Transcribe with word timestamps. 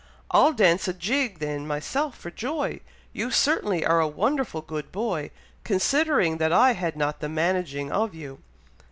I'll 0.31 0.51
dance 0.51 0.87
a 0.87 0.93
jig 0.95 1.37
then 1.37 1.67
myself 1.67 2.17
for 2.17 2.31
joy 2.31 2.79
you 3.13 3.29
certainly 3.29 3.85
are 3.85 3.99
a 3.99 4.07
wonderful 4.07 4.61
good 4.61 4.91
boy, 4.91 5.29
considering 5.63 6.37
that 6.37 6.51
I 6.51 6.71
had 6.71 6.97
not 6.97 7.19
the 7.19 7.29
managing 7.29 7.91
of 7.91 8.15
you." 8.15 8.39